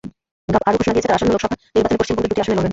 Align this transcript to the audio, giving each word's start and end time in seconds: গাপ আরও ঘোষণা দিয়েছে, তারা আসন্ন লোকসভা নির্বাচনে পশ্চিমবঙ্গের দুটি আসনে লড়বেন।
গাপ 0.53 0.63
আরও 0.69 0.77
ঘোষণা 0.79 0.93
দিয়েছে, 0.95 1.07
তারা 1.09 1.17
আসন্ন 1.19 1.31
লোকসভা 1.33 1.55
নির্বাচনে 1.75 1.99
পশ্চিমবঙ্গের 2.01 2.31
দুটি 2.31 2.41
আসনে 2.43 2.55
লড়বেন। 2.55 2.69